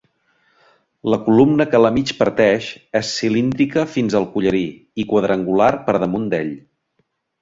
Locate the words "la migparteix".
1.85-2.69